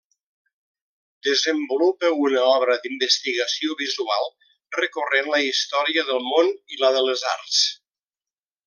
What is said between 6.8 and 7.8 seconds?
la de les Arts.